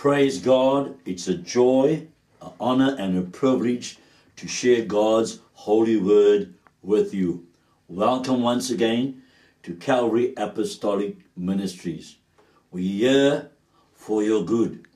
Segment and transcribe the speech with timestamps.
[0.00, 0.94] Praise God.
[1.04, 2.06] It's a joy,
[2.40, 3.98] an honor, and a privilege
[4.36, 7.46] to share God's holy word with you.
[7.86, 9.20] Welcome once again
[9.62, 12.16] to Calvary Apostolic Ministries.
[12.70, 13.50] We're here
[13.92, 14.86] for your good.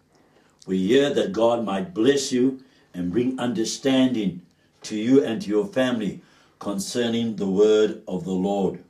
[0.67, 2.65] We're here that God might bless you
[2.95, 4.41] and bring understanding
[4.85, 6.23] to you and to your family
[6.61, 8.83] concerning the word of the Lord.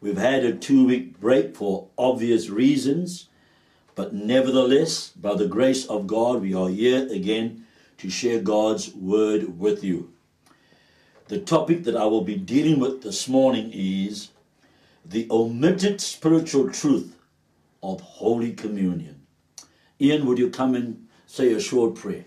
[0.00, 3.28] We've had a two week break for obvious reasons,
[3.98, 7.66] but nevertheless, by the grace of God, we are here again
[7.96, 10.12] to share God's word with you.
[11.26, 14.28] The topic that I will be dealing with this morning is
[15.04, 17.16] the omitted spiritual truth
[17.82, 19.26] of Holy Communion.
[20.00, 22.24] Ian, would you come and say a short prayer?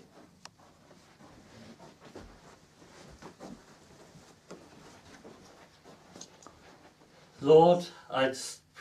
[7.40, 8.34] Lord, I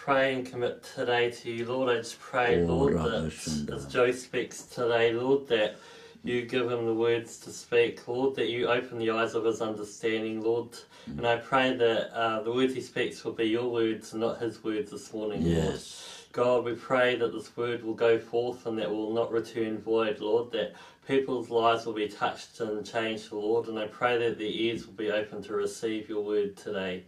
[0.03, 1.63] pray and commit today to you.
[1.63, 5.75] Lord, I just pray, Lord, that as Joe speaks today, Lord, that
[6.23, 9.61] you give him the words to speak, Lord, that you open the eyes of his
[9.61, 10.69] understanding, Lord.
[11.05, 14.41] And I pray that uh, the words he speaks will be your words and not
[14.41, 15.65] his words this morning, Lord.
[15.65, 16.25] Yes.
[16.31, 20.19] God, we pray that this word will go forth and that will not return void,
[20.19, 20.73] Lord, that
[21.07, 24.93] people's lives will be touched and changed, Lord, and I pray that their ears will
[24.93, 27.03] be open to receive your word today.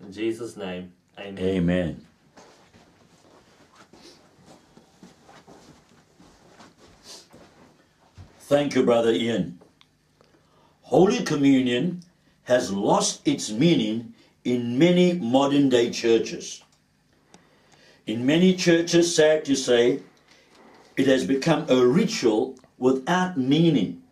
[0.00, 1.38] In Jesus' name, amen.
[1.38, 2.06] Amen.
[8.52, 9.58] Thank you, Brother Ian.
[10.82, 12.02] Holy Communion
[12.42, 14.12] has lost its meaning
[14.44, 16.62] in many modern day churches.
[18.06, 20.00] In many churches, sad to say,
[20.98, 24.02] it has become a ritual without meaning.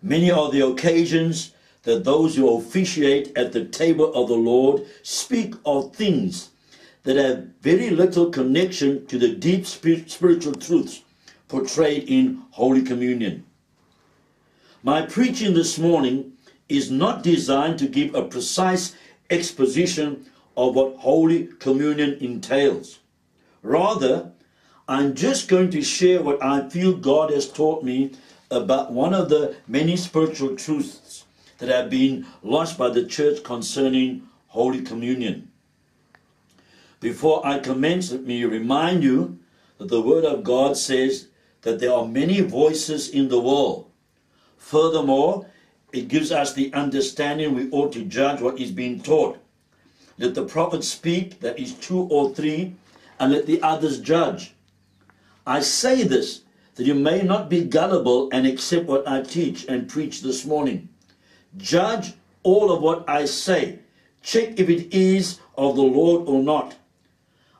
[0.00, 5.52] Many are the occasions that those who officiate at the table of the Lord speak
[5.66, 6.52] of things
[7.02, 11.02] that have very little connection to the deep spiritual truths
[11.48, 13.44] portrayed in Holy Communion.
[14.82, 16.32] My preaching this morning
[16.68, 18.94] is not designed to give a precise
[19.30, 20.26] exposition
[20.56, 22.98] of what Holy Communion entails.
[23.62, 24.32] Rather,
[24.88, 28.12] I'm just going to share what I feel God has taught me
[28.50, 31.24] about one of the many spiritual truths
[31.58, 35.50] that have been lost by the church concerning Holy Communion.
[37.00, 39.38] Before I commence, let me remind you
[39.78, 41.28] that the Word of God says
[41.66, 43.90] that there are many voices in the world.
[44.56, 45.50] Furthermore,
[45.92, 49.36] it gives us the understanding we ought to judge what is being taught.
[50.16, 52.76] Let the prophet speak, that is two or three,
[53.18, 54.54] and let the others judge.
[55.44, 56.42] I say this
[56.76, 60.88] that you may not be gullible and accept what I teach and preach this morning.
[61.56, 63.80] Judge all of what I say.
[64.22, 66.76] Check if it is of the Lord or not.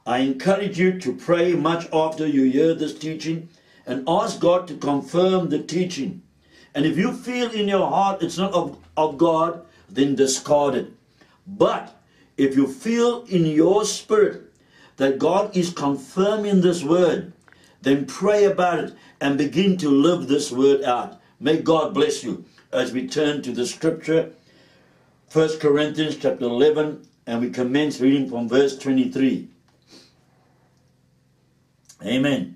[0.06, 3.48] I encourage you to pray much after you hear this teaching
[3.86, 6.22] and ask God to confirm the teaching.
[6.74, 10.92] And if you feel in your heart it's not of, of God, then discard it.
[11.46, 11.96] But
[12.36, 14.52] if you feel in your spirit
[14.96, 17.32] that God is confirming this word,
[17.82, 21.20] then pray about it and begin to live this word out.
[21.38, 24.32] May God bless you as we turn to the scripture,
[25.32, 29.48] 1 Corinthians chapter 11, and we commence reading from verse 23.
[32.04, 32.55] Amen.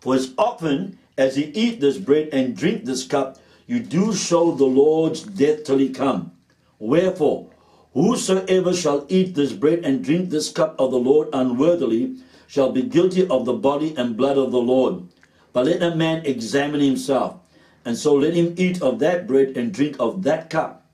[0.00, 4.52] For as often as ye eat this bread and drink this cup, you do show
[4.52, 6.32] the Lord's death till he come.
[6.78, 7.50] Wherefore,
[7.92, 12.16] whosoever shall eat this bread and drink this cup of the Lord unworthily
[12.46, 15.04] shall be guilty of the body and blood of the Lord.
[15.52, 17.36] But let a man examine himself,
[17.84, 20.86] and so let him eat of that bread and drink of that cup.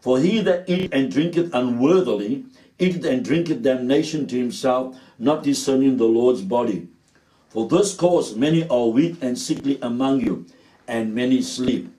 [0.00, 2.44] For he that eateth and drinketh unworthily
[2.78, 6.88] eateth and drinketh damnation to himself, not discerning the Lord's body.
[7.50, 10.46] For this cause many are weak and sickly among you,
[10.86, 11.92] and many sleep.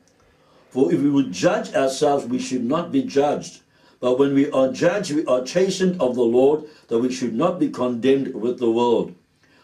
[0.70, 3.62] For if we would judge ourselves, we should not be judged.
[4.00, 7.60] But when we are judged, we are chastened of the Lord, that we should not
[7.60, 9.14] be condemned with the world.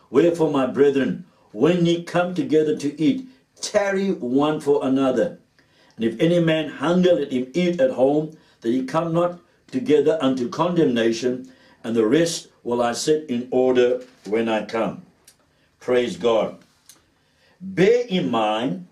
[0.10, 3.26] Wherefore, my brethren, when ye come together to eat,
[3.62, 5.40] tarry one for another.
[5.96, 9.40] And if any man hunger, let him eat at home, that he come not
[9.72, 11.50] together unto condemnation,
[11.82, 15.07] and the rest will I set in order when I come.
[15.88, 16.58] Praise God.
[17.62, 18.90] Bear in mind,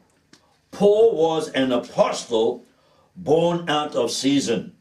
[0.71, 2.63] Paul was an apostle
[3.17, 4.77] born out of season.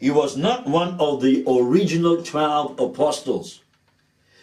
[0.00, 3.62] He was not one of the original 12 apostles.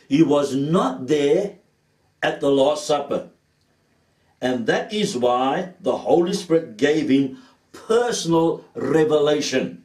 [0.08, 1.56] He was not there
[2.24, 3.32] at the Last Supper.
[4.40, 7.40] And that is why the Holy Spirit gave him
[7.74, 9.84] personal revelation.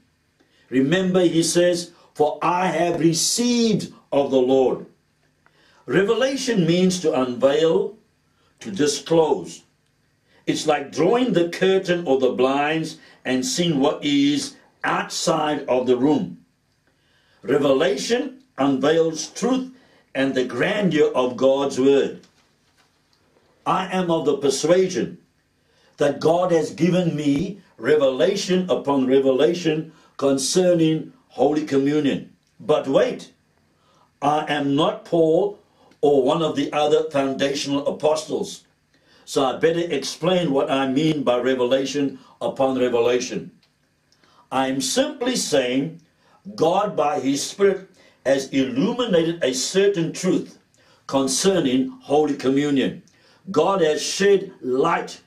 [0.70, 4.87] Remember, he says, For I have received of the Lord.
[5.87, 7.96] Revelation means to unveil,
[8.61, 9.62] to disclose.
[10.46, 15.96] It's like drawing the curtain or the blinds and seeing what is outside of the
[15.96, 16.44] room.
[17.43, 19.73] Revelation unveils truth
[20.14, 22.20] and the grandeur of God's word.
[23.67, 25.19] I am of the persuasion
[25.96, 32.32] that God has given me revelation upon revelation concerning Holy Communion.
[32.58, 33.32] But wait,
[34.20, 35.58] I am not Paul
[36.02, 38.64] or one of the other foundational apostles.
[39.25, 43.52] So I better explain what I mean by revelation upon revelation.
[44.50, 46.02] I am simply saying
[46.56, 47.88] God, by His Spirit,
[48.26, 50.58] has illuminated a certain truth
[51.06, 53.02] concerning Holy Communion.
[53.50, 55.20] God has shed light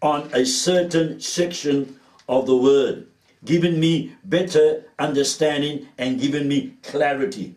[0.00, 3.06] on a certain section of the Word,
[3.44, 7.54] given me better understanding and given me clarity.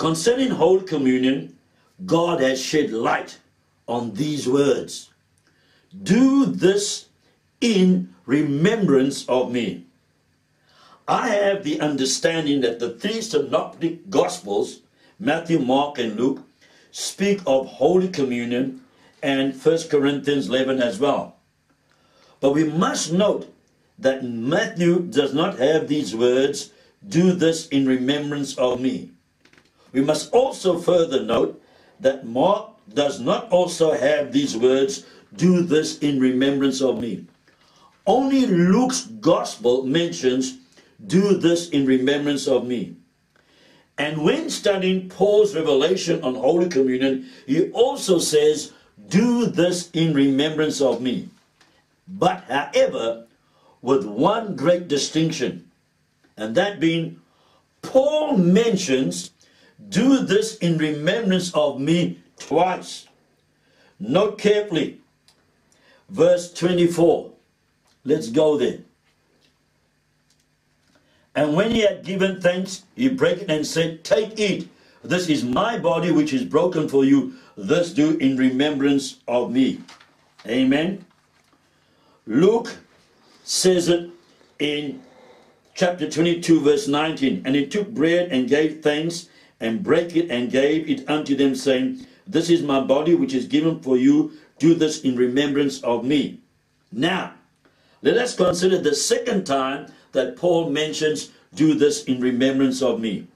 [0.00, 1.58] Concerning Holy Communion,
[2.06, 3.38] God has shed light
[3.86, 5.10] on these words.
[6.02, 7.10] Do this
[7.60, 9.84] in remembrance of me.
[11.06, 14.80] I have the understanding that the three synoptic gospels,
[15.18, 16.44] Matthew, Mark, and Luke,
[16.90, 18.80] speak of Holy Communion
[19.22, 21.36] and 1 Corinthians 11 as well.
[22.40, 23.52] But we must note
[23.98, 26.70] that Matthew does not have these words,
[27.06, 29.10] do this in remembrance of me.
[29.92, 31.60] We must also further note
[32.00, 35.04] that Mark does not also have these words,
[35.36, 37.26] do this in remembrance of me.
[38.06, 40.58] Only Luke's gospel mentions,
[41.06, 42.96] do this in remembrance of me.
[43.98, 48.72] And when studying Paul's revelation on Holy Communion, he also says,
[49.08, 51.28] do this in remembrance of me.
[52.08, 53.26] But, however,
[53.82, 55.70] with one great distinction,
[56.36, 57.20] and that being,
[57.82, 59.30] Paul mentions,
[59.88, 63.06] do this in remembrance of me twice.
[63.98, 65.00] Note carefully,
[66.08, 67.32] verse 24.
[68.04, 68.78] Let's go there.
[71.34, 74.68] And when he had given thanks, he brake it and said, Take, it.
[75.02, 77.34] This is my body which is broken for you.
[77.56, 79.80] This do in remembrance of me.
[80.46, 81.04] Amen.
[82.26, 82.76] Luke
[83.44, 84.10] says it
[84.58, 85.02] in
[85.74, 87.42] chapter 22, verse 19.
[87.44, 89.28] And he took bread and gave thanks
[89.60, 93.46] and brake it and gave it unto them, saying, This is my body which is
[93.46, 94.32] given for you.
[94.58, 96.40] Do this in remembrance of me.
[96.92, 97.34] Now,
[98.02, 103.26] let us consider the second time that Paul mentions, Do this in remembrance of me.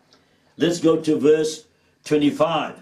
[0.56, 1.66] Let's go to verse
[2.04, 2.76] 25.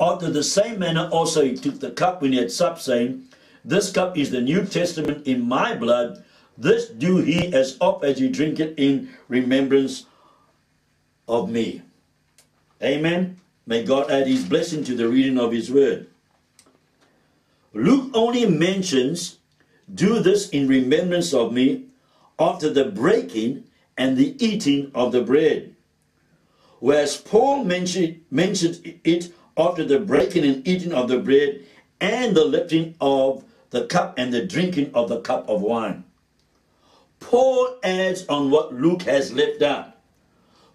[0.00, 3.24] After the same manner also he took the cup when he had supped, saying,
[3.64, 6.24] This cup is the New Testament in my blood.
[6.56, 10.06] This do he as oft as you drink it in remembrance
[11.28, 11.82] of me.
[12.82, 13.38] Amen.
[13.66, 16.08] May God add his blessing to the reading of his word.
[17.72, 19.38] Luke only mentions,
[19.92, 21.86] do this in remembrance of me
[22.38, 23.64] after the breaking
[23.96, 25.74] and the eating of the bread.
[26.80, 31.64] Whereas Paul mentioned, mentions it after the breaking and eating of the bread
[32.00, 36.04] and the lifting of the cup and the drinking of the cup of wine.
[37.20, 39.91] Paul adds on what Luke has left out.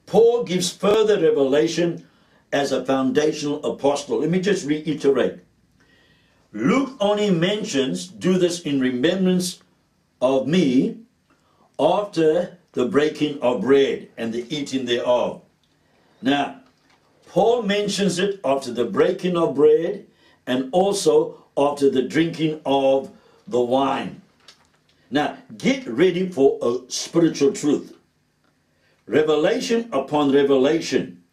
[0.08, 2.08] Paul gives further revelation
[2.52, 4.20] as a foundational apostle.
[4.20, 5.42] Let me just reiterate.
[6.54, 9.62] Luke only mentions, do this in remembrance
[10.22, 11.02] of me
[11.78, 15.42] after the breaking of bread and the eating thereof.
[16.22, 16.62] Now,
[17.28, 20.08] Paul mentions it after the breaking of bread
[20.48, 23.12] and also after the drinking of
[23.46, 24.22] the wine.
[25.12, 27.97] Now, get ready for a spiritual truth
[29.08, 31.24] revelation upon revelation.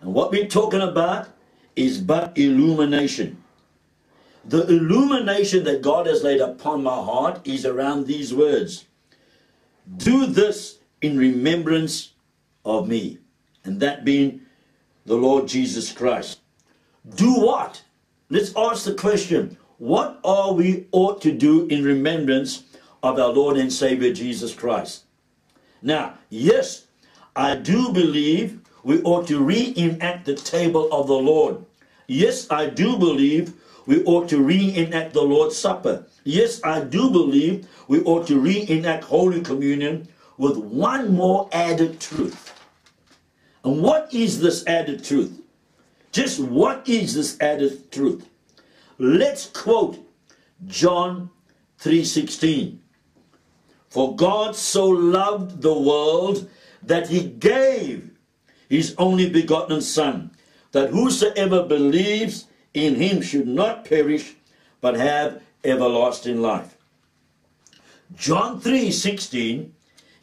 [0.00, 1.28] And what we're talking about
[1.76, 3.42] is but illumination.
[4.44, 8.86] The illumination that God has laid upon my heart is around these words
[9.96, 12.12] Do this in remembrance
[12.64, 13.18] of me.
[13.64, 14.42] And that being
[15.04, 16.40] the Lord Jesus Christ.
[17.16, 17.82] Do what?
[18.28, 22.64] Let's ask the question what are we ought to do in remembrance
[23.02, 25.04] of our Lord and Savior Jesus Christ?
[25.82, 26.86] Now, yes,
[27.36, 31.64] I do believe we ought to reenact the table of the Lord.
[32.06, 33.52] Yes, I do believe
[33.86, 36.06] we ought to reenact the Lord's Supper.
[36.24, 40.08] Yes, I do believe we ought to reenact Holy Communion
[40.38, 42.54] with one more added truth.
[43.64, 45.40] And what is this added truth?
[46.12, 48.26] Just what is this added truth?
[48.98, 49.98] Let's quote
[50.66, 51.30] John
[51.78, 52.80] 3:16.
[53.88, 56.48] For God so loved the world
[56.82, 58.10] that he gave
[58.68, 60.30] his only begotten son
[60.72, 64.36] that whosoever believes in him should not perish
[64.80, 66.76] but have everlasting life.
[68.16, 69.72] John 3:16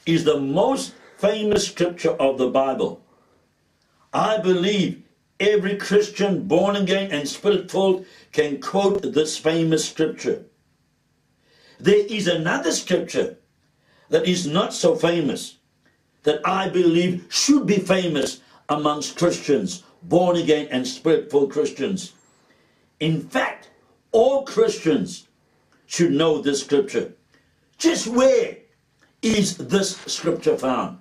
[0.06, 3.02] is the most famous scripture of the Bible.
[4.14, 5.04] I believe
[5.40, 10.46] every Christian born again and spirit filled can quote this famous scripture.
[11.80, 13.38] There is another scripture
[14.10, 15.57] that is not so famous
[16.24, 22.14] that I believe should be famous amongst Christians, born again and spirit filled Christians.
[23.00, 23.70] In fact,
[24.12, 25.28] all Christians
[25.86, 27.14] should know this scripture.
[27.78, 28.58] Just where
[29.22, 31.00] is this scripture found?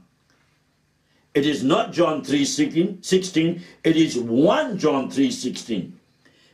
[1.34, 5.98] It is not John 3 16, 16 it is 1 John 3 16.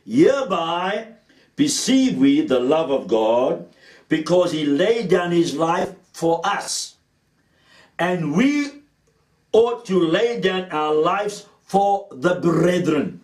[0.05, 1.07] Hereby
[1.55, 3.67] perceive we the love of God
[4.09, 6.92] because he laid down his life for us.
[7.99, 8.83] And we
[9.51, 13.21] ought to lay down our lives for the brethren.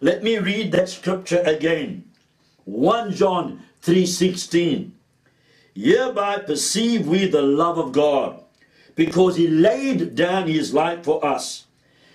[0.00, 2.04] Let me read that scripture again.
[2.64, 4.92] 1 John 3:16.
[5.74, 8.42] Hereby perceive we the love of God,
[8.94, 11.66] because he laid down his life for us,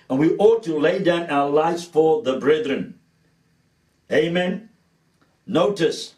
[0.08, 2.98] and we ought to lay down our lives for the brethren.
[4.12, 4.68] Amen.
[5.46, 6.14] Notice,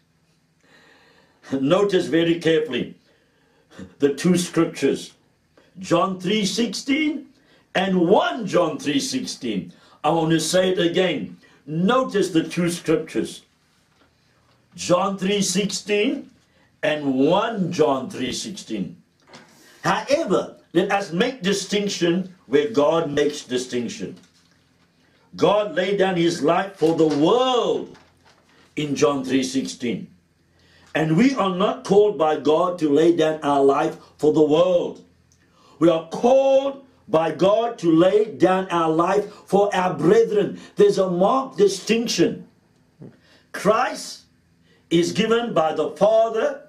[1.53, 2.97] notice very carefully
[3.99, 5.15] the two scriptures,
[5.79, 7.27] John 3:16
[7.75, 9.73] and 1 John 3:16.
[10.03, 11.37] I want to say it again.
[11.67, 13.43] Notice the two scriptures.
[14.75, 16.31] John 3:16
[16.83, 18.97] and 1 John 3:16.
[19.83, 24.17] However, let us make distinction where God makes distinction.
[25.37, 27.97] God laid down his life for the world
[28.77, 30.09] in John 3:16.
[30.95, 35.05] And we are not called by God to lay down our life for the world.
[35.79, 40.61] We are called by God to lay down our life for our brethren.
[40.77, 42.47] There's a marked distinction.
[43.53, 44.25] Christ
[44.91, 46.69] is given by the Father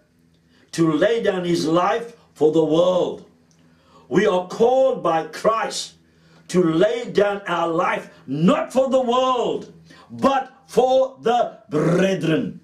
[0.72, 3.26] to lay down his life for the world.
[4.08, 5.96] We are called by Christ
[6.50, 9.74] to lay down our life not for the world,
[10.10, 12.60] but for the brethren.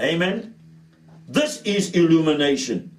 [0.00, 0.54] Amen.
[1.28, 2.91] This is illumination.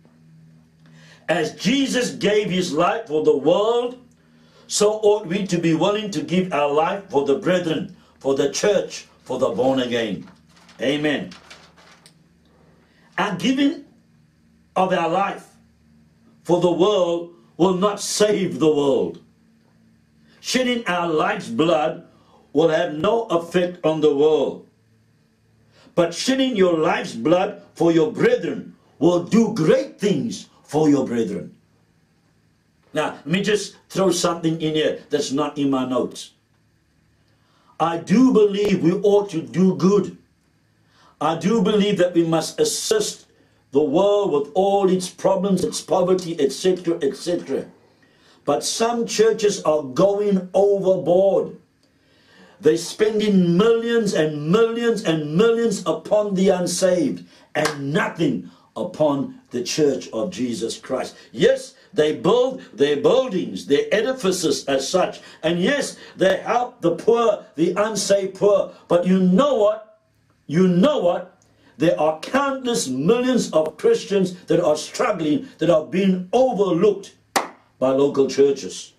[1.29, 3.97] As Jesus gave his life for the world,
[4.67, 8.51] so ought we to be willing to give our life for the brethren, for the
[8.51, 10.27] church, for the born again.
[10.81, 11.31] Amen.
[13.17, 13.85] Our giving
[14.75, 15.47] of our life
[16.43, 19.21] for the world will not save the world.
[20.41, 22.07] Shedding our life's blood
[22.51, 24.67] will have no effect on the world.
[25.95, 31.55] But shedding your life's blood for your brethren will do great things for your brethren.
[32.95, 36.31] Now, let me just throw something in here that's not in my notes.
[37.79, 40.17] I do believe we ought to do good.
[41.21, 43.27] I do believe that we must assist
[43.69, 47.65] the world with all its problems, its poverty, etc., etc.
[48.43, 51.55] But some churches are going overboard.
[52.61, 60.09] They're spending millions and millions and millions upon the unsaved and nothing upon the church
[60.11, 61.15] of Jesus Christ.
[61.31, 65.21] Yes, they build their buildings, their edifices as such.
[65.43, 68.73] And yes, they help the poor, the unsaved poor.
[68.87, 69.99] But you know what?
[70.47, 71.39] You know what?
[71.77, 77.13] There are countless millions of Christians that are struggling, that are being overlooked
[77.79, 78.93] by local churches.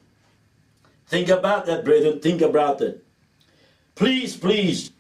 [1.07, 2.21] Think about that, brethren.
[2.21, 3.05] Think about that.
[3.95, 4.91] Please, please,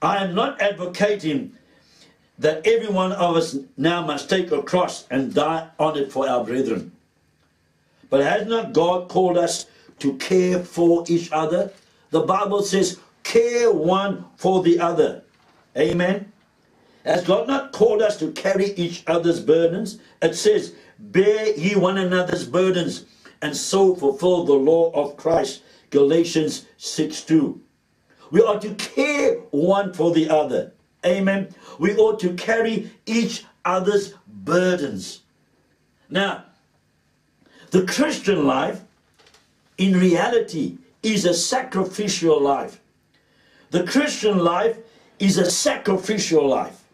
[0.00, 1.52] I am not advocating
[2.38, 6.28] that every one of us now must take a cross and die on it for
[6.28, 6.92] our brethren.
[8.10, 9.66] But has not God called us
[10.00, 11.72] to care for each other?
[12.10, 15.22] The Bible says, care one for the other.
[15.76, 16.32] Amen.
[17.04, 19.98] Has God not called us to carry each other's burdens?
[20.20, 23.06] It says, bear ye one another's burdens
[23.40, 25.62] and so fulfill the law of Christ.
[25.90, 27.60] Galatians 6 2.
[28.30, 30.72] We are to care one for the other.
[31.04, 31.54] Amen.
[31.78, 35.22] We ought to carry each other's burdens.
[36.08, 36.44] Now,
[37.70, 38.82] the Christian life,
[39.78, 42.80] in reality, is a sacrificial life.
[43.70, 44.76] The Christian life
[45.18, 46.84] is a sacrificial life.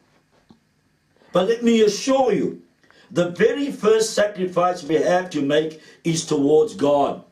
[1.32, 2.62] But let me assure you,
[3.10, 7.24] the very first sacrifice we have to make is towards God.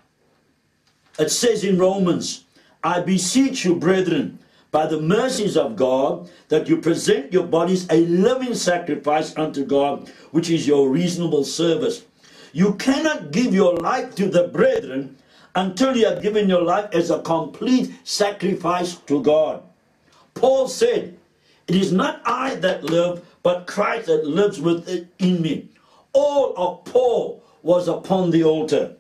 [1.18, 2.44] It says in Romans,
[2.82, 4.38] I beseech you, brethren,
[4.76, 10.12] by the mercies of God, that you present your bodies a living sacrifice unto God,
[10.32, 12.04] which is your reasonable service.
[12.52, 15.16] You cannot give your life to the brethren
[15.54, 19.62] until you have given your life as a complete sacrifice to God.
[20.34, 21.16] Paul said,
[21.68, 25.70] It is not I that live, but Christ that lives within me.
[26.12, 28.96] All of Paul was upon the altar.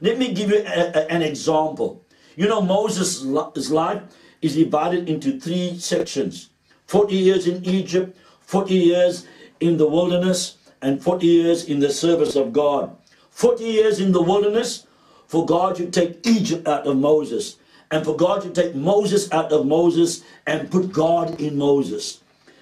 [0.00, 2.04] Let me give you a, a, an example.
[2.34, 4.02] You know, Moses' life
[4.42, 6.50] is divided into three sections
[6.86, 9.26] 40 years in Egypt, 40 years
[9.60, 12.96] in the wilderness, and 40 years in the service of God.
[13.30, 14.86] 40 years in the wilderness
[15.28, 17.56] for God to take Egypt out of Moses,
[17.92, 22.20] and for God to take Moses out of Moses and put God in Moses.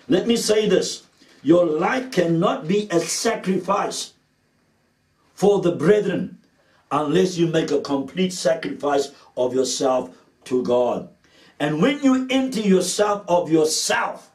[0.09, 1.07] Let me say this
[1.43, 4.13] your life cannot be a sacrifice
[5.35, 6.39] for the brethren
[6.91, 11.09] unless you make a complete sacrifice of yourself to God.
[11.61, 14.31] And when you empty yourself of yourself,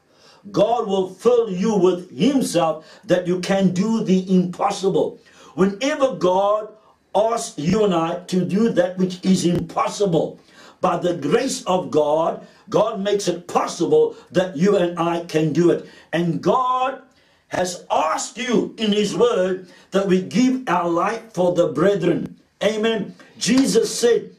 [0.50, 5.18] God will fill you with Himself that you can do the impossible.
[5.54, 6.68] Whenever God
[7.14, 10.38] asks you and I to do that which is impossible,
[10.80, 15.70] by the grace of God, God makes it possible that you and I can do
[15.70, 15.86] it.
[16.12, 17.02] And God
[17.48, 22.36] has asked you in His Word that we give our life for the brethren.
[22.62, 23.14] Amen.
[23.38, 24.32] Jesus said,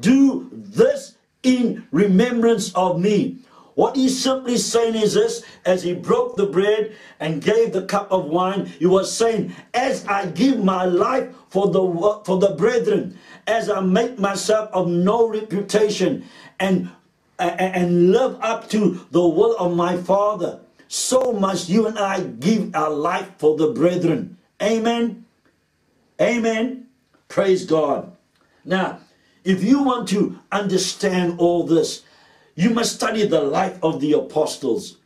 [0.00, 3.38] Do this in remembrance of me.
[3.74, 8.12] What he's simply saying is this as he broke the bread and gave the cup
[8.12, 13.18] of wine, he was saying, As I give my life for the, for the brethren,
[13.46, 16.24] as I make myself of no reputation
[16.60, 16.90] and,
[17.38, 22.74] and live up to the will of my Father, so must you and I give
[22.74, 24.36] our life for the brethren.
[24.60, 25.24] Amen.
[26.20, 26.88] Amen.
[27.28, 28.14] Praise God.
[28.64, 29.00] Now,
[29.44, 32.02] if you want to understand all this,
[32.54, 34.98] you must study the life of the apostles.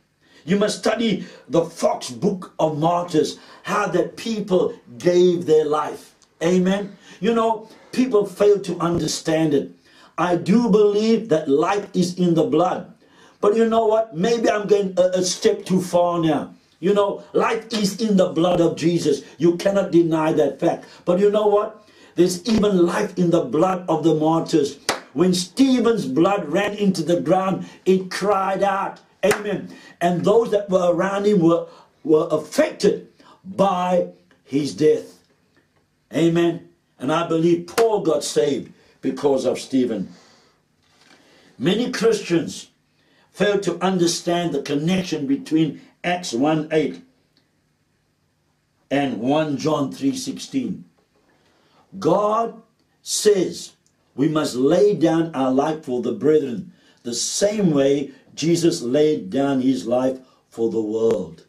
[0.45, 6.15] You must study the Foxe book of martyrs, how that people gave their life.
[6.43, 6.95] Amen.
[7.19, 9.71] You know, people fail to understand it.
[10.17, 12.93] I do believe that life is in the blood.
[13.41, 14.15] But you know what?
[14.15, 16.53] Maybe I'm going a, a step too far now.
[16.79, 19.23] You know, life is in the blood of Jesus.
[19.37, 20.85] You cannot deny that fact.
[21.05, 21.86] But you know what?
[22.17, 24.79] There's even life in the blood of the martyrs.
[25.13, 28.99] When Stephen's blood ran into the ground, it cried out.
[29.23, 29.69] Amen.
[30.01, 31.67] And those that were around him were,
[32.03, 33.07] were affected
[33.45, 34.07] by
[34.43, 35.19] his death.
[36.11, 36.69] Amen.
[36.97, 40.09] And I believe Paul got saved because of Stephen.
[41.59, 42.69] Many Christians
[43.31, 46.99] fail to understand the connection between Acts 1 8
[48.89, 50.86] and 1 John 3 16.
[51.99, 52.61] God
[53.01, 53.73] says
[54.15, 59.61] we must lay down our life for the brethren the same way Jesus laid down
[59.61, 61.45] his life for the world.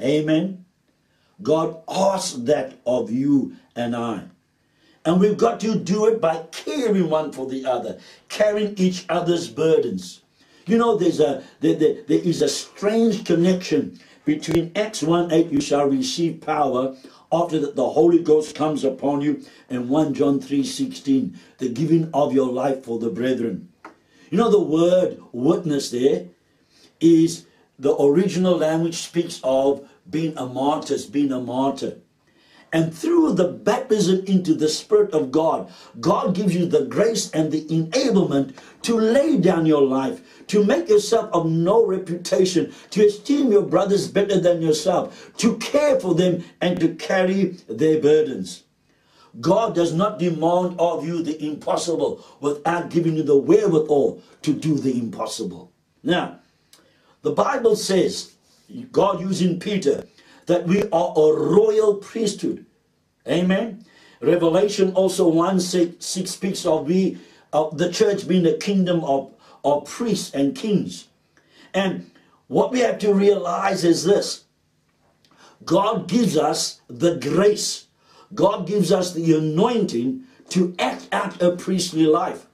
[0.00, 0.64] Amen.
[1.42, 4.24] God asks that of you and I.
[5.04, 9.48] And we've got to do it by caring one for the other, carrying each other's
[9.48, 10.22] burdens.
[10.66, 15.50] You know, there's a there, there, there is a strange connection between Acts 1 8,
[15.50, 16.94] you shall receive power
[17.32, 22.10] after that the Holy Ghost comes upon you, and 1 John 3 16, the giving
[22.12, 23.70] of your life for the brethren.
[24.30, 26.26] You know, the word witness there
[27.00, 27.46] is
[27.78, 31.98] the original language speaks of being a martyr, being a martyr.
[32.72, 37.52] And through the baptism into the Spirit of God, God gives you the grace and
[37.52, 43.52] the enablement to lay down your life, to make yourself of no reputation, to esteem
[43.52, 48.64] your brothers better than yourself, to care for them and to carry their burdens.
[49.40, 54.78] God does not demand of you the impossible without giving you the wherewithal to do
[54.78, 55.72] the impossible.
[56.02, 56.40] Now,
[57.22, 58.34] the Bible says,
[58.90, 60.04] God using Peter,
[60.52, 62.66] that we are a royal priesthood.
[63.26, 63.86] Amen.
[64.20, 67.16] Revelation also 1 6, 6 speaks of we
[67.54, 69.32] of the church being a kingdom of,
[69.64, 71.08] of priests and kings.
[71.72, 72.10] And
[72.48, 74.44] what we have to realize is this
[75.64, 77.86] God gives us the grace,
[78.34, 82.44] God gives us the anointing to act out a priestly life.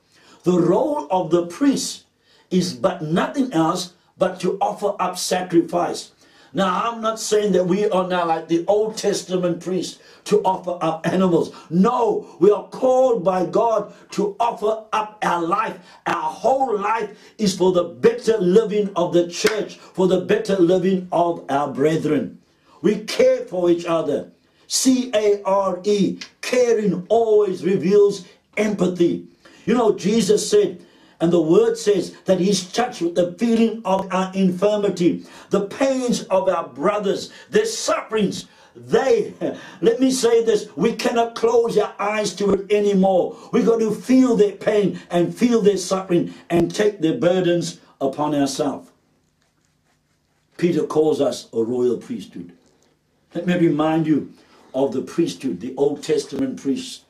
[0.44, 2.04] The role of the priest
[2.48, 6.12] is but nothing else but to offer up sacrifice.
[6.54, 10.78] Now, I'm not saying that we are now like the Old Testament priests to offer
[10.80, 11.54] up animals.
[11.68, 15.78] No, we are called by God to offer up our life.
[16.06, 21.08] Our whole life is for the better living of the church, for the better living
[21.12, 22.40] of our brethren.
[22.80, 24.30] We care for each other.
[24.68, 29.26] C A R E, caring always reveals empathy.
[29.66, 30.84] You know, Jesus said,
[31.20, 36.22] and the word says that he's touched with the feeling of our infirmity, the pains
[36.24, 38.46] of our brothers, their sufferings.
[38.76, 39.34] They,
[39.80, 43.36] let me say this, we cannot close our eyes to it anymore.
[43.52, 48.34] We've got to feel their pain and feel their suffering and take their burdens upon
[48.34, 48.90] ourselves.
[50.56, 52.52] Peter calls us a royal priesthood.
[53.34, 54.32] Let me remind you
[54.74, 57.04] of the priesthood, the Old Testament priests.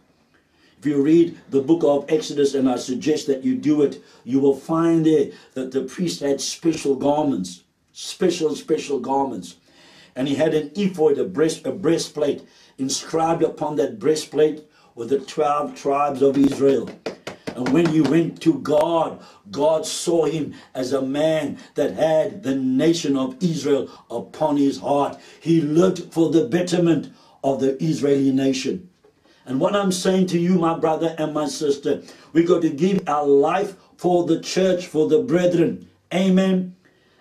[0.79, 4.39] If you read the book of Exodus, and I suggest that you do it, you
[4.39, 9.57] will find there that the priest had special garments, special, special garments.
[10.15, 12.47] And he had an ephod, a, breast, a breastplate,
[12.79, 16.89] inscribed upon that breastplate were the 12 tribes of Israel.
[17.57, 22.55] And when he went to God, God saw him as a man that had the
[22.55, 25.19] nation of Israel upon his heart.
[25.41, 27.13] He looked for the betterment
[27.43, 28.88] of the Israeli nation.
[29.49, 32.03] And what I'm saying to you, my brother and my sister,
[32.35, 35.89] we got to give our life for the church, for the brethren.
[36.13, 36.77] Amen.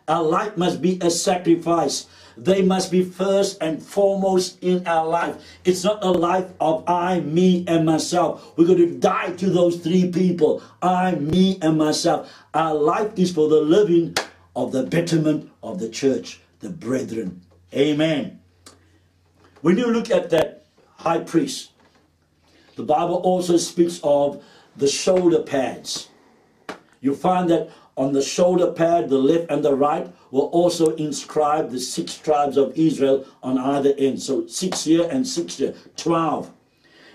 [0.09, 2.05] Our life must be a sacrifice.
[2.35, 5.37] They must be first and foremost in our life.
[5.63, 8.57] It's not a life of I, me, and myself.
[8.57, 12.29] We're going to die to those three people I, me, and myself.
[12.53, 14.17] Our life is for the living
[14.53, 17.41] of the betterment of the church, the brethren.
[17.73, 18.41] Amen.
[19.61, 20.65] When you look at that
[20.97, 21.71] high priest,
[22.77, 24.43] the Bible also speaks of
[24.77, 26.09] the shoulder pads.
[27.01, 31.71] You find that on the shoulder pad, the left and the right, will also inscribe
[31.71, 34.21] the six tribes of Israel on either end.
[34.21, 36.53] So six here and six here, 12.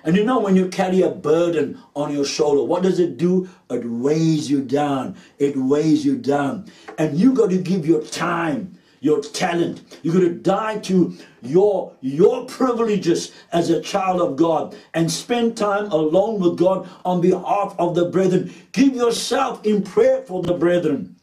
[0.04, 3.48] And you know, when you carry a burden on your shoulder, what does it do?
[3.70, 5.16] It weighs you down.
[5.38, 6.66] It weighs you down.
[6.98, 9.82] And you got to give your time your talent.
[10.02, 15.56] You're going to die to your, your privileges as a child of God and spend
[15.56, 18.54] time alone with God on behalf of the brethren.
[18.70, 21.16] Give yourself in prayer for the brethren.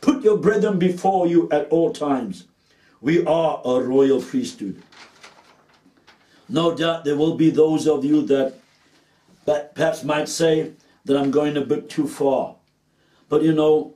[0.00, 2.44] Put your brethren before you at all times.
[3.00, 4.80] We are a royal priesthood.
[6.48, 8.54] No doubt there will be those of you that,
[9.46, 10.70] that perhaps might say
[11.04, 12.54] that I'm going a bit too far.
[13.28, 13.94] But you know,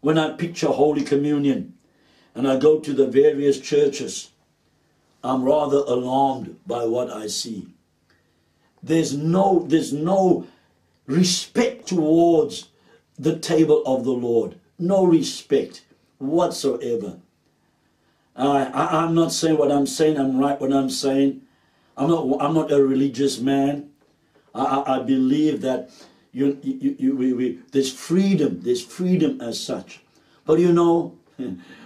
[0.00, 1.73] when I picture Holy Communion,
[2.34, 4.30] and I go to the various churches,
[5.22, 7.68] I'm rather alarmed by what I see.
[8.82, 10.46] There's no, there's no
[11.06, 12.68] respect towards
[13.18, 14.56] the table of the Lord.
[14.78, 15.84] No respect
[16.18, 17.18] whatsoever.
[18.36, 21.42] I, I, am not saying what I'm saying, I'm right what I'm saying.
[21.96, 23.90] I'm not, I'm not a religious man.
[24.54, 25.90] I, I, I believe that
[26.32, 30.00] you, you, you, we, we, there's freedom, there's freedom as such.
[30.44, 31.16] But you know,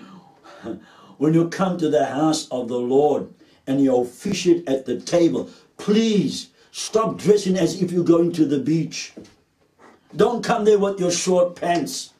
[1.18, 3.28] when you come to the house of the Lord
[3.66, 8.58] and you officiate at the table, please stop dressing as if you're going to the
[8.58, 9.12] beach.
[10.16, 12.12] Don't come there with your short pants,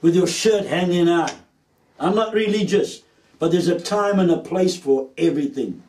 [0.00, 1.34] with your shirt hanging out.
[2.00, 3.02] I'm not religious,
[3.38, 5.82] but there's a time and a place for everything.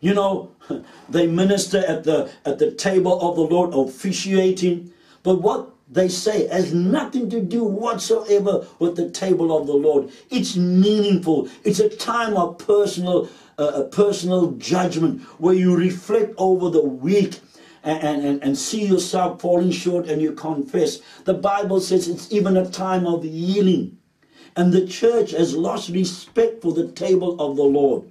[0.00, 0.52] You know,
[1.08, 4.92] they minister at the at the table of the Lord officiating,
[5.24, 10.10] but what they say has nothing to do whatsoever with the table of the Lord.
[10.30, 11.48] It's meaningful.
[11.64, 17.40] It's a time of personal, uh, personal judgment where you reflect over the week
[17.82, 21.00] and, and, and see yourself falling short and you confess.
[21.24, 23.96] The Bible says it's even a time of healing.
[24.56, 28.10] And the church has lost respect for the table of the Lord.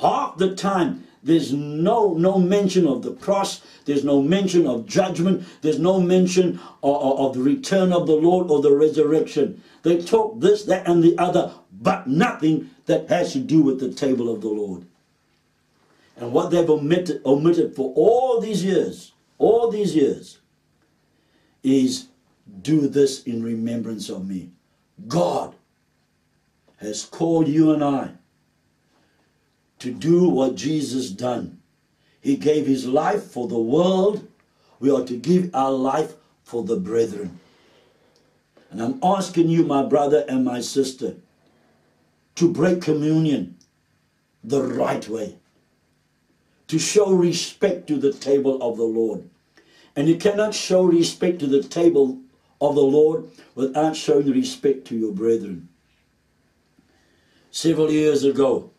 [0.00, 3.60] Half the time, there's no, no mention of the cross.
[3.84, 5.46] There's no mention of judgment.
[5.60, 9.62] There's no mention of, of, the return of the Lord or the resurrection.
[9.82, 13.92] They talk this, that, and the other, but nothing that has to do with the
[13.92, 14.84] table of the Lord.
[16.16, 20.40] And what they've omitted, omitted for all these years, all these years,
[21.62, 22.08] is
[22.60, 24.50] do this in remembrance of me.
[25.06, 25.54] God
[26.78, 28.12] has called you and I
[29.82, 31.58] to do what Jesus done.
[32.20, 34.28] He gave his life for the world.
[34.78, 36.14] We are to give our life
[36.44, 37.40] for the brethren.
[38.70, 41.16] And I'm asking you, my brother and my sister,
[42.36, 43.56] to break communion
[44.44, 45.34] the right way,
[46.68, 49.28] to show respect to the table of the Lord.
[49.96, 52.20] And you cannot show respect to the table
[52.60, 55.68] of the Lord without showing respect to your brethren.
[57.50, 58.70] Several years ago,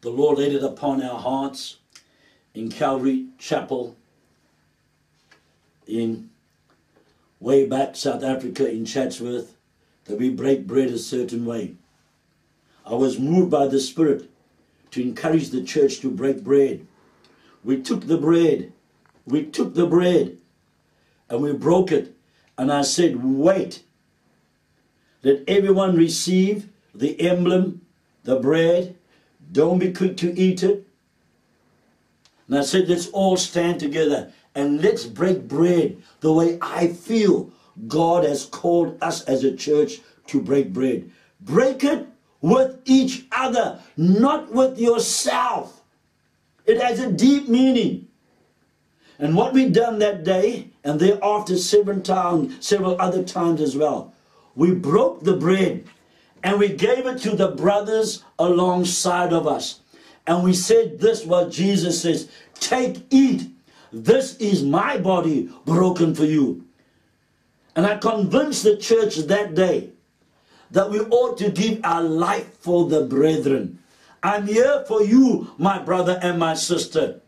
[0.00, 1.76] the Lord laid it upon our hearts
[2.54, 3.96] in Calvary Chapel
[5.86, 6.30] in
[7.40, 9.56] way back South Africa in Chatsworth
[10.04, 11.74] that we break bread a certain way.
[12.84, 14.30] I was moved by the Spirit
[14.92, 16.86] to encourage the church to break bread.
[17.62, 18.72] We took the bread,
[19.26, 20.38] we took the bread,
[21.28, 22.14] and we broke it.
[22.56, 23.82] And I said, Wait,
[25.22, 27.82] let everyone receive the emblem,
[28.24, 28.96] the bread.
[29.50, 30.86] Don't be quick to eat it.
[32.46, 37.50] And I said, Let's all stand together and let's break bread the way I feel
[37.86, 41.10] God has called us as a church to break bread.
[41.40, 42.06] Break it
[42.40, 45.82] with each other, not with yourself.
[46.66, 48.08] It has a deep meaning.
[49.18, 54.14] And what we done that day, and thereafter several times, several other times as well,
[54.54, 55.84] we broke the bread
[56.42, 59.80] and we gave it to the brothers alongside of us.
[60.26, 63.50] And we said this what Jesus says, take, eat.
[63.92, 66.64] This is my body broken for you.
[67.74, 69.90] And I convinced the church that day
[70.70, 73.78] that we ought to give our life for the brethren.
[74.22, 77.20] I'm here for you, my brother and my sister.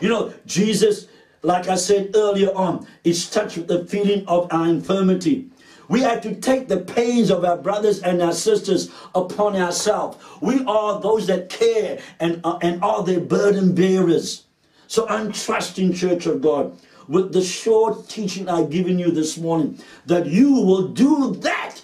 [0.00, 1.06] You know, Jesus,
[1.42, 5.48] like I said earlier on, is touched with the feeling of our infirmity.
[5.90, 10.18] We have to take the pains of our brothers and our sisters upon ourselves.
[10.40, 14.44] We are those that care and, uh, and are their burden bearers.
[14.86, 19.80] So I'm trusting, Church of God, with the short teaching I've given you this morning,
[20.06, 21.80] that you will do that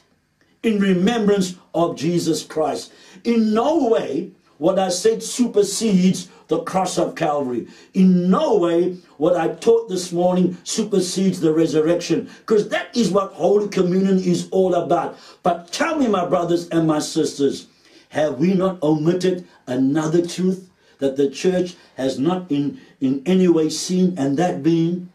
[0.62, 2.92] in remembrance of Jesus Christ.
[3.24, 7.66] In no way what I said supersedes the cross of Calvary.
[7.94, 13.32] In no way what I taught this morning supersedes the resurrection because that is what
[13.32, 15.18] Holy Communion is all about.
[15.42, 17.66] But tell me, my brothers and my sisters,
[18.10, 23.68] have we not omitted another truth that the church has not in, in any way
[23.68, 25.10] seen, and that being,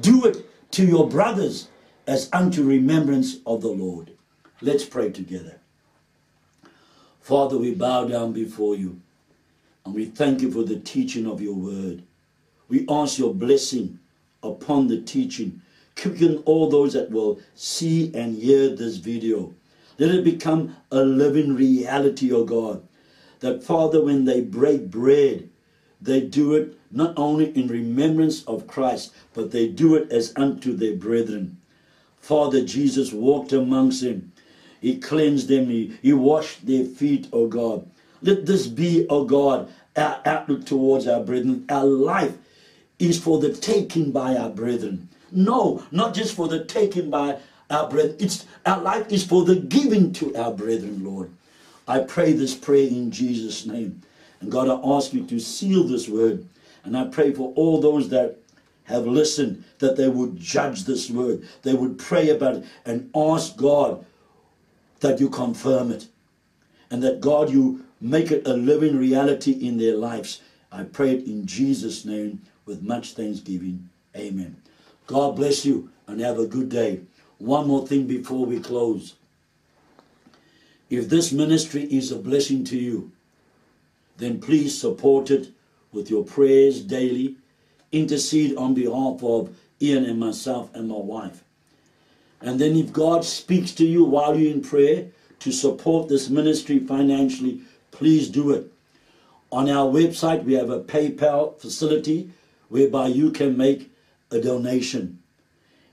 [0.00, 1.68] do it to your brothers
[2.06, 4.12] as unto remembrance of the Lord.
[4.60, 5.60] Let's pray together.
[7.20, 9.00] Father, we bow down before you
[9.90, 12.04] and we thank you for the teaching of your word.
[12.68, 13.98] We ask your blessing
[14.40, 15.62] upon the teaching.
[15.96, 19.52] Quicken all those that will see and hear this video.
[19.98, 22.86] Let it become a living reality, O oh God.
[23.40, 25.50] That, Father, when they break bread,
[26.00, 30.72] they do it not only in remembrance of Christ, but they do it as unto
[30.72, 31.56] their brethren.
[32.20, 34.30] Father Jesus walked amongst them
[34.80, 35.68] he cleansed them.
[35.68, 37.88] He, he washed their feet, O God.
[38.22, 41.64] Let this be, O God, our outlook towards our brethren.
[41.68, 42.36] Our life
[42.98, 45.08] is for the taking by our brethren.
[45.32, 47.38] No, not just for the taking by
[47.70, 48.16] our brethren.
[48.18, 51.30] It's our life is for the giving to our brethren, Lord.
[51.86, 54.02] I pray this prayer in Jesus' name.
[54.40, 56.46] And God, I ask you to seal this word.
[56.84, 58.38] And I pray for all those that
[58.84, 61.46] have listened that they would judge this word.
[61.62, 64.04] They would pray about it and ask God
[65.00, 66.06] that you confirm it.
[66.90, 70.40] And that God, you make it a living reality in their lives.
[70.72, 73.88] I pray it in Jesus' name with much thanksgiving.
[74.16, 74.56] Amen.
[75.06, 77.00] God bless you and have a good day.
[77.38, 79.14] One more thing before we close.
[80.88, 83.12] If this ministry is a blessing to you,
[84.18, 85.48] then please support it
[85.92, 87.36] with your prayers daily.
[87.92, 91.42] Intercede on behalf of Ian and myself and my wife.
[92.40, 95.06] And then if God speaks to you while you're in prayer
[95.40, 98.72] to support this ministry financially, please do it.
[99.52, 102.30] On our website, we have a PayPal facility
[102.68, 103.90] whereby you can make
[104.30, 105.18] a donation.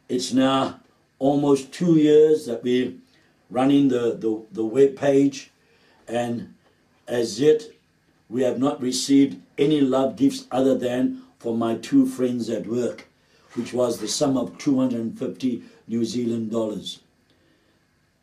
[0.08, 0.80] It's now
[1.20, 2.94] almost two years that we're
[3.50, 5.52] running the, the, the web page,
[6.08, 6.54] and
[7.08, 7.64] as yet
[8.30, 13.08] we have not received any love gifts other than for my two friends at work,
[13.54, 17.00] which was the sum of 250 New Zealand dollars.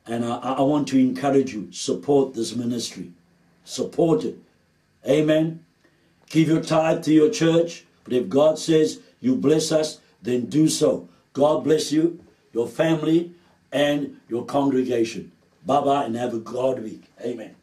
[0.06, 3.12] And I, I want to encourage you, support this ministry.
[3.64, 4.38] Support it.
[5.08, 5.64] Amen.
[6.30, 7.84] Give your tithe to your church.
[8.04, 11.08] But if God says you bless us, then do so.
[11.32, 12.20] God bless you,
[12.52, 13.32] your family,
[13.72, 15.32] and your congregation.
[15.66, 17.04] Bye bye and have a God week.
[17.20, 17.56] Amen.